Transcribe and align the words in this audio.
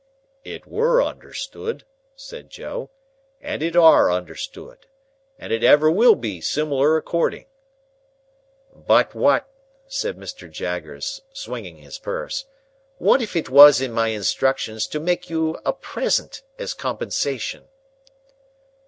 "It 0.43 0.65
were 0.65 0.99
understood," 1.03 1.83
said 2.15 2.49
Joe. 2.49 2.89
"And 3.39 3.61
it 3.61 3.75
are 3.75 4.11
understood. 4.11 4.87
And 5.37 5.53
it 5.53 5.63
ever 5.63 5.91
will 5.91 6.15
be 6.15 6.41
similar 6.41 6.97
according." 6.97 7.45
"But 8.73 9.13
what," 9.13 9.47
said 9.85 10.17
Mr. 10.17 10.49
Jaggers, 10.49 11.21
swinging 11.33 11.75
his 11.77 11.99
purse,—"what 11.99 13.21
if 13.21 13.35
it 13.35 13.51
was 13.51 13.79
in 13.79 13.91
my 13.91 14.07
instructions 14.07 14.87
to 14.87 14.99
make 14.99 15.29
you 15.29 15.59
a 15.63 15.71
present, 15.71 16.41
as 16.57 16.73
compensation?" 16.73 17.65